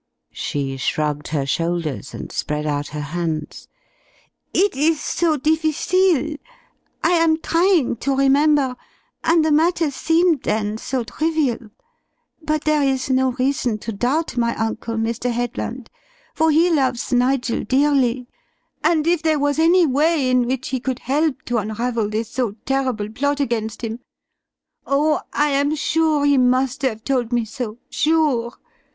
She 0.33 0.77
shrugged 0.77 1.27
her 1.27 1.45
shoulders 1.45 2.15
and 2.15 2.31
spread 2.31 2.65
out 2.65 2.87
her 2.87 3.01
hands. 3.13 3.67
"It 4.51 4.75
is 4.75 4.99
so 4.99 5.37
difficile. 5.37 6.37
I 7.03 7.11
am 7.11 7.37
trying 7.39 7.97
to 7.97 8.15
remember, 8.15 8.75
and 9.23 9.45
the 9.45 9.51
matter 9.51 9.91
seemed 9.91 10.41
then 10.41 10.79
so 10.79 11.03
trivial! 11.03 11.69
But 12.41 12.63
there 12.63 12.81
is 12.81 13.11
no 13.11 13.33
reason 13.33 13.77
to 13.77 13.91
doubt 13.91 14.37
my 14.37 14.55
uncle, 14.55 14.95
Mr. 14.95 15.29
Headland, 15.29 15.91
for 16.33 16.49
he 16.49 16.71
loves 16.71 17.13
Nigel 17.13 17.63
dearly, 17.63 18.27
and 18.83 19.05
if 19.05 19.21
there 19.21 19.37
was 19.37 19.59
any 19.59 19.85
way 19.85 20.31
in 20.31 20.47
which 20.47 20.69
he 20.69 20.79
could 20.79 20.97
help 20.97 21.43
to 21.43 21.59
unravel 21.59 22.09
this 22.09 22.31
so 22.31 22.53
terrible 22.65 23.11
plot 23.11 23.39
against 23.39 23.83
him 23.83 23.99
Oh! 24.87 25.21
I 25.31 25.49
am 25.49 25.75
sure 25.75 26.25
he 26.25 26.39
must 26.39 26.81
have 26.81 27.03
told 27.03 27.31
me 27.31 27.45
so, 27.45 27.77
sure! 27.91 28.53